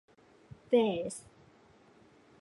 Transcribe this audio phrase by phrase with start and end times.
[0.71, 1.21] Theirs.